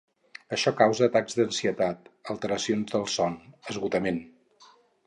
[0.55, 3.39] Això causa atacs d’ansietat, alteracions del son,
[3.77, 4.25] esgotament.